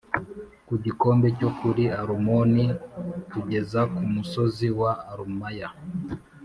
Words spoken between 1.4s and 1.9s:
kuri